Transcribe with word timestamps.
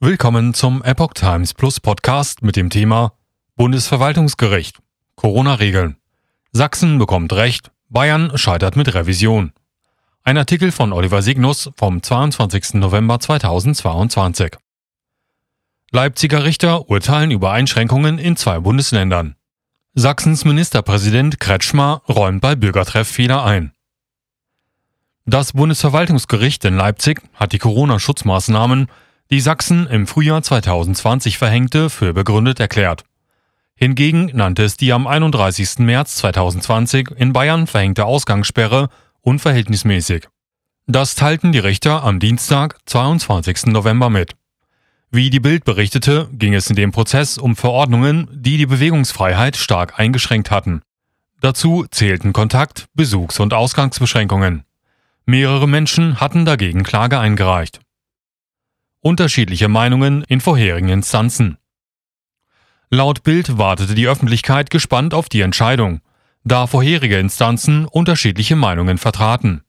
Willkommen 0.00 0.54
zum 0.54 0.84
Epoch 0.84 1.12
Times 1.12 1.54
Plus 1.54 1.80
Podcast 1.80 2.42
mit 2.42 2.54
dem 2.54 2.70
Thema 2.70 3.14
Bundesverwaltungsgericht. 3.56 4.78
Corona-Regeln. 5.16 5.96
Sachsen 6.52 6.98
bekommt 6.98 7.32
Recht, 7.32 7.72
Bayern 7.88 8.38
scheitert 8.38 8.76
mit 8.76 8.94
Revision. 8.94 9.52
Ein 10.22 10.38
Artikel 10.38 10.70
von 10.70 10.92
Oliver 10.92 11.20
Signus 11.20 11.72
vom 11.74 12.00
22. 12.00 12.74
November 12.74 13.18
2022. 13.18 14.52
Leipziger 15.90 16.44
Richter 16.44 16.88
urteilen 16.88 17.32
über 17.32 17.50
Einschränkungen 17.50 18.20
in 18.20 18.36
zwei 18.36 18.60
Bundesländern. 18.60 19.34
Sachsens 19.94 20.44
Ministerpräsident 20.44 21.40
Kretschmer 21.40 22.02
räumt 22.08 22.40
bei 22.40 22.54
Bürgertreff 22.54 23.08
Fehler 23.08 23.44
ein. 23.44 23.72
Das 25.26 25.54
Bundesverwaltungsgericht 25.54 26.64
in 26.64 26.76
Leipzig 26.76 27.20
hat 27.34 27.50
die 27.50 27.58
Corona-Schutzmaßnahmen, 27.58 28.88
die 29.30 29.40
Sachsen 29.40 29.86
im 29.86 30.06
Frühjahr 30.06 30.42
2020 30.42 31.38
verhängte, 31.38 31.90
für 31.90 32.14
begründet 32.14 32.60
erklärt. 32.60 33.04
Hingegen 33.74 34.30
nannte 34.34 34.64
es 34.64 34.76
die 34.76 34.92
am 34.92 35.06
31. 35.06 35.78
März 35.78 36.16
2020 36.16 37.10
in 37.16 37.32
Bayern 37.32 37.66
verhängte 37.66 38.06
Ausgangssperre 38.06 38.88
unverhältnismäßig. 39.20 40.28
Das 40.86 41.14
teilten 41.14 41.52
die 41.52 41.58
Richter 41.58 42.02
am 42.02 42.18
Dienstag, 42.18 42.78
22. 42.86 43.66
November 43.66 44.08
mit. 44.08 44.32
Wie 45.10 45.30
die 45.30 45.40
Bild 45.40 45.64
berichtete, 45.64 46.28
ging 46.32 46.54
es 46.54 46.68
in 46.70 46.76
dem 46.76 46.92
Prozess 46.92 47.38
um 47.38 47.56
Verordnungen, 47.56 48.28
die 48.32 48.56
die 48.56 48.66
Bewegungsfreiheit 48.66 49.56
stark 49.56 49.98
eingeschränkt 49.98 50.50
hatten. 50.50 50.82
Dazu 51.40 51.86
zählten 51.90 52.32
Kontakt-, 52.32 52.86
Besuchs- 52.94 53.38
und 53.38 53.54
Ausgangsbeschränkungen. 53.54 54.64
Mehrere 55.24 55.68
Menschen 55.68 56.20
hatten 56.20 56.44
dagegen 56.44 56.82
Klage 56.82 57.18
eingereicht. 57.18 57.80
Unterschiedliche 59.00 59.68
Meinungen 59.68 60.24
in 60.24 60.40
vorherigen 60.40 60.88
Instanzen. 60.88 61.56
Laut 62.90 63.22
Bild 63.22 63.56
wartete 63.56 63.94
die 63.94 64.08
Öffentlichkeit 64.08 64.70
gespannt 64.70 65.14
auf 65.14 65.28
die 65.28 65.42
Entscheidung, 65.42 66.00
da 66.42 66.66
vorherige 66.66 67.16
Instanzen 67.18 67.84
unterschiedliche 67.84 68.56
Meinungen 68.56 68.98
vertraten. 68.98 69.62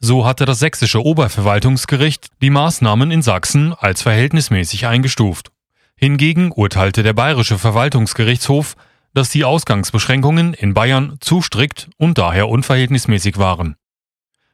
So 0.00 0.26
hatte 0.26 0.46
das 0.46 0.58
sächsische 0.58 1.04
Oberverwaltungsgericht 1.04 2.26
die 2.42 2.50
Maßnahmen 2.50 3.12
in 3.12 3.22
Sachsen 3.22 3.72
als 3.72 4.02
verhältnismäßig 4.02 4.86
eingestuft. 4.86 5.52
Hingegen 5.96 6.50
urteilte 6.50 7.04
der 7.04 7.12
bayerische 7.12 7.58
Verwaltungsgerichtshof, 7.58 8.74
dass 9.14 9.30
die 9.30 9.44
Ausgangsbeschränkungen 9.44 10.54
in 10.54 10.74
Bayern 10.74 11.18
zu 11.20 11.40
strikt 11.40 11.88
und 11.98 12.18
daher 12.18 12.48
unverhältnismäßig 12.48 13.38
waren. 13.38 13.76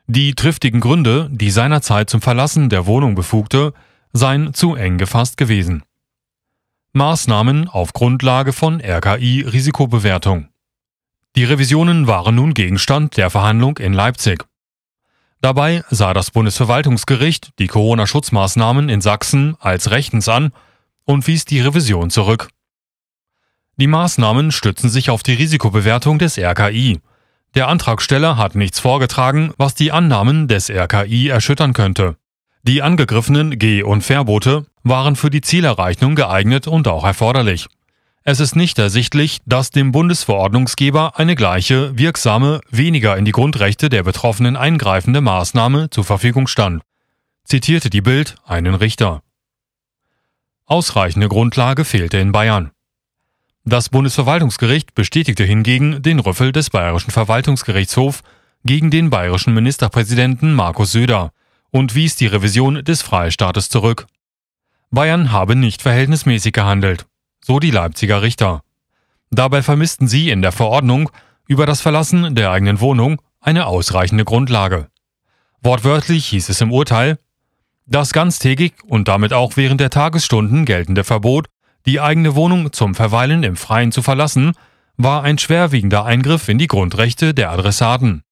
Die 0.07 0.35
triftigen 0.35 0.81
Gründe, 0.81 1.29
die 1.33 1.51
seinerzeit 1.51 2.11
zum 2.11 2.21
Verlassen 2.21 2.69
der 2.69 2.87
Wohnung 2.87 3.15
befugte, 3.15 3.73
seien 4.13 4.55
zu 4.55 4.75
eng 4.75 4.99
gefasst 4.99 5.37
gewesen. 5.37 5.83
Maßnahmen 6.93 7.69
auf 7.69 7.93
Grundlage 7.93 8.53
von 8.53 8.81
RKI 8.81 9.43
Risikobewertung. 9.43 10.49
Die 11.37 11.45
Revisionen 11.45 12.07
waren 12.07 12.35
nun 12.35 12.53
Gegenstand 12.53 13.17
der 13.17 13.31
Verhandlung 13.31 13.79
in 13.79 13.95
Leipzig. 13.95 14.45
Dabei 15.41 15.83
sah 15.91 16.13
das 16.13 16.31
Bundesverwaltungsgericht 16.31 17.59
die 17.59 17.67
Corona-Schutzmaßnahmen 17.67 18.89
in 18.89 19.01
Sachsen 19.01 19.57
als 19.59 19.91
rechtens 19.91 20.29
an 20.29 20.53
und 21.05 21.27
wies 21.27 21.45
die 21.45 21.61
Revision 21.61 22.11
zurück. 22.11 22.49
Die 23.77 23.87
Maßnahmen 23.87 24.53
stützen 24.53 24.91
sich 24.91 25.09
auf 25.09 25.23
die 25.23 25.33
Risikobewertung 25.33 26.19
des 26.19 26.39
RKI, 26.39 27.01
der 27.55 27.69
Antragsteller 27.69 28.39
hat 28.39 28.55
nichts 28.55 28.81
vorgetragen, 28.81 29.53
was 29.59 29.75
die 29.75 29.93
Annahmen 29.93 30.49
des 30.49 30.71
RKI 30.71 31.29
erschüttern 31.29 31.75
könnte. 31.75 32.17
Die 32.65 32.81
angegriffenen 32.81 33.59
Geh- 33.59 33.83
und 33.83 34.03
Verbote 34.03 34.67
waren 34.85 35.17
für 35.17 35.31
die 35.31 35.41
Zielerreichung 35.41 36.15
geeignet 36.15 36.69
und 36.69 36.87
auch 36.87 37.05
erforderlich. 37.05 37.67
Es 38.23 38.39
ist 38.39 38.55
nicht 38.55 38.79
ersichtlich, 38.79 39.41
dass 39.47 39.73
dem 39.73 39.91
Bundesverordnungsgeber 39.91 41.19
eine 41.19 41.35
gleiche, 41.35 41.99
wirksame, 41.99 42.61
weniger 42.71 43.17
in 43.17 43.25
die 43.25 43.33
Grundrechte 43.33 43.89
der 43.89 44.05
Betroffenen 44.05 44.57
eingreifende 44.57 45.21
Maßnahme 45.21 45.91
zur 45.91 46.05
Verfügung 46.05 46.47
stand, 46.47 46.83
zitierte 47.43 47.91
die 47.91 48.01
Bild 48.01 48.37
einen 48.47 48.77
Richter. 48.77 49.23
Ausreichende 50.65 51.29
Grundlage 51.29 51.85
fehlte 51.85 52.19
in 52.19 52.31
Bayern. 52.31 52.71
Das 53.65 53.89
Bundesverwaltungsgericht 53.89 54.95
bestätigte 54.95 55.43
hingegen 55.43 56.01
den 56.01 56.21
Rüffel 56.21 56.53
des 56.53 56.71
Bayerischen 56.71 57.11
Verwaltungsgerichtshofs 57.11 58.23
gegen 58.65 58.93
den 58.93 59.11
bayerischen 59.11 59.53
Ministerpräsidenten 59.53 60.55
Markus 60.55 60.93
Söder 60.93 61.33
und 61.73 61.97
wies 61.97 62.15
die 62.15 62.27
Revision 62.27 62.85
des 62.85 63.03
Freistaates 63.03 63.69
zurück. 63.69 64.07
Bayern 64.93 65.33
habe 65.33 65.57
nicht 65.57 65.83
verhältnismäßig 65.83 66.53
gehandelt, 66.53 67.07
so 67.41 67.59
die 67.59 67.71
Leipziger 67.71 68.23
Richter. 68.23 68.63
Dabei 69.31 69.63
vermissten 69.63 70.07
sie 70.07 70.31
in 70.31 70.43
der 70.43 70.53
Verordnung 70.53 71.11
über 71.49 71.67
das 71.67 71.81
Verlassen 71.81 72.35
der 72.35 72.53
eigenen 72.53 72.81
Wohnung 72.81 73.21
eine 73.41 73.67
ausreichende 73.67 74.25
Grundlage. 74.25 74.89
Wortwörtlich 75.63 76.27
hieß 76.27 76.51
es 76.51 76.61
im 76.61 76.71
Urteil, 76.71 77.19
das 77.87 78.13
ganztägig 78.13 78.75
und 78.85 79.09
damit 79.09 79.33
auch 79.33 79.57
während 79.57 79.81
der 79.81 79.91
Tagesstunden 79.91 80.67
geltende 80.67 81.05
Verbot 81.05 81.49
die 81.87 82.01
eigene 82.01 82.35
Wohnung 82.35 82.73
zum 82.73 82.95
Verweilen 82.95 83.43
im 83.43 83.57
Freien 83.57 83.93
zu 83.93 84.03
verlassen, 84.03 84.53
war 84.97 85.23
ein 85.25 85.39
schwerwiegender 85.39 86.05
Eingriff 86.05 86.49
in 86.49 86.59
die 86.59 86.69
Grundrechte 86.69 87.35
der 87.35 87.51
Adressaten. 87.51 88.23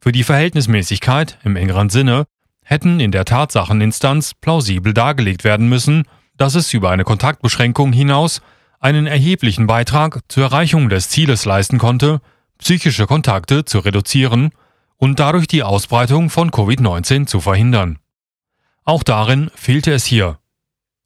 Für 0.00 0.12
die 0.12 0.24
Verhältnismäßigkeit 0.24 1.38
im 1.42 1.56
engeren 1.56 1.88
Sinne 1.88 2.26
hätten 2.66 2.98
in 2.98 3.12
der 3.12 3.24
Tatsacheninstanz 3.24 4.34
plausibel 4.34 4.92
dargelegt 4.92 5.44
werden 5.44 5.68
müssen, 5.68 6.02
dass 6.36 6.56
es 6.56 6.74
über 6.74 6.90
eine 6.90 7.04
Kontaktbeschränkung 7.04 7.92
hinaus 7.92 8.42
einen 8.80 9.06
erheblichen 9.06 9.68
Beitrag 9.68 10.20
zur 10.28 10.44
Erreichung 10.44 10.88
des 10.88 11.08
Zieles 11.08 11.44
leisten 11.44 11.78
konnte, 11.78 12.20
psychische 12.58 13.06
Kontakte 13.06 13.64
zu 13.64 13.78
reduzieren 13.78 14.50
und 14.96 15.20
dadurch 15.20 15.46
die 15.46 15.62
Ausbreitung 15.62 16.28
von 16.28 16.50
Covid-19 16.50 17.26
zu 17.26 17.40
verhindern. 17.40 18.00
Auch 18.84 19.04
darin 19.04 19.48
fehlte 19.54 19.92
es 19.92 20.04
hier, 20.04 20.40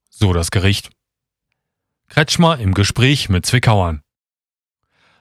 so 0.08 0.32
das 0.32 0.50
Gericht. 0.50 0.90
Kretschmer 2.08 2.58
im 2.58 2.72
Gespräch 2.72 3.28
mit 3.28 3.44
Zwickauern. 3.44 4.00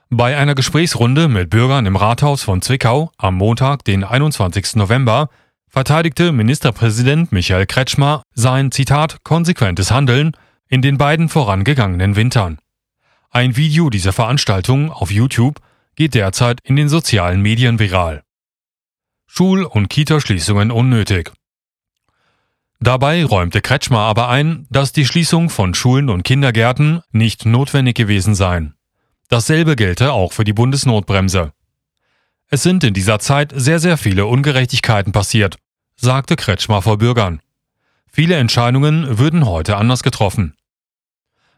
Bei 0.08 0.38
einer 0.38 0.54
Gesprächsrunde 0.54 1.28
mit 1.28 1.50
Bürgern 1.50 1.84
im 1.84 1.96
Rathaus 1.96 2.42
von 2.42 2.62
Zwickau 2.62 3.12
am 3.18 3.34
Montag, 3.36 3.84
den 3.84 4.04
21. 4.04 4.76
November, 4.76 5.28
verteidigte 5.70 6.32
Ministerpräsident 6.32 7.30
Michael 7.30 7.64
Kretschmer 7.64 8.22
sein 8.34 8.72
Zitat 8.72 9.22
konsequentes 9.22 9.90
Handeln 9.90 10.32
in 10.68 10.82
den 10.82 10.98
beiden 10.98 11.28
vorangegangenen 11.28 12.16
Wintern. 12.16 12.58
Ein 13.30 13.56
Video 13.56 13.88
dieser 13.88 14.12
Veranstaltung 14.12 14.90
auf 14.90 15.12
YouTube 15.12 15.60
geht 15.94 16.14
derzeit 16.14 16.58
in 16.64 16.74
den 16.74 16.88
sozialen 16.88 17.40
Medien 17.40 17.78
viral. 17.78 18.22
Schul- 19.26 19.64
und 19.64 19.88
Kitaschließungen 19.88 20.72
unnötig. 20.72 21.30
Dabei 22.80 23.24
räumte 23.24 23.60
Kretschmer 23.60 24.00
aber 24.00 24.28
ein, 24.28 24.66
dass 24.70 24.92
die 24.92 25.06
Schließung 25.06 25.50
von 25.50 25.74
Schulen 25.74 26.08
und 26.08 26.24
Kindergärten 26.24 27.02
nicht 27.12 27.46
notwendig 27.46 27.94
gewesen 27.96 28.34
seien. 28.34 28.74
Dasselbe 29.28 29.76
gelte 29.76 30.12
auch 30.12 30.32
für 30.32 30.44
die 30.44 30.52
Bundesnotbremse. 30.52 31.52
Es 32.52 32.64
sind 32.64 32.82
in 32.82 32.94
dieser 32.94 33.20
Zeit 33.20 33.52
sehr, 33.54 33.78
sehr 33.78 33.96
viele 33.96 34.26
Ungerechtigkeiten 34.26 35.12
passiert, 35.12 35.56
sagte 35.94 36.34
Kretschmer 36.34 36.82
vor 36.82 36.98
Bürgern. 36.98 37.40
Viele 38.10 38.34
Entscheidungen 38.34 39.18
würden 39.18 39.46
heute 39.46 39.76
anders 39.76 40.02
getroffen. 40.02 40.56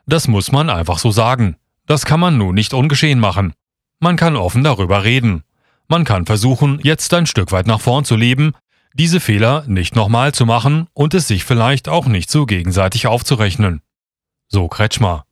Das 0.07 0.29
muss 0.29 0.53
man 0.53 0.69
einfach 0.69 0.99
so 0.99 1.11
sagen. 1.11 1.57
Das 1.87 2.05
kann 2.05 2.21
man 2.21 2.37
nun 2.37 2.55
nicht 2.55 2.75
ungeschehen 2.75 3.21
machen. 3.21 3.55
Man 4.01 4.17
kann 4.17 4.37
offen 4.37 4.63
darüber 4.65 5.03
reden. 5.03 5.45
Man 5.89 6.05
kann 6.05 6.27
versuchen, 6.27 6.79
jetzt 6.83 7.15
ein 7.15 7.27
Stück 7.27 7.53
weit 7.53 7.67
nach 7.67 7.81
vorn 7.81 8.05
zu 8.05 8.15
leben, 8.15 8.53
diese 8.93 9.21
Fehler 9.21 9.65
nicht 9.67 9.97
nochmal 9.97 10.35
zu 10.35 10.45
machen 10.45 10.89
und 10.93 11.15
es 11.15 11.27
sich 11.27 11.45
vielleicht 11.45 11.89
auch 11.89 12.05
nicht 12.05 12.31
so 12.31 12.45
gegenseitig 12.45 13.07
aufzurechnen. 13.07 13.81
So 14.49 14.69
Kretschmer. 14.69 15.25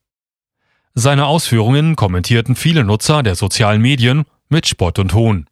Seine 0.95 1.27
Ausführungen 1.27 1.97
kommentierten 1.97 2.57
viele 2.57 2.83
Nutzer 2.83 3.23
der 3.23 3.35
sozialen 3.35 3.83
Medien 3.83 4.25
mit 4.49 4.67
Spott 4.67 4.99
und 4.99 5.13
Hohn. 5.13 5.50